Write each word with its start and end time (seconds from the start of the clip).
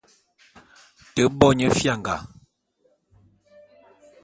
Te 1.13 1.23
bo 1.39 1.47
nye 1.57 1.67
fianga. 1.77 2.15